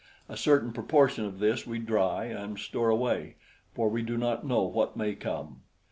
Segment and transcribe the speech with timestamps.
[0.27, 3.35] A certain proportion of this we dry and store away,
[3.75, 5.61] for we do not know what may come.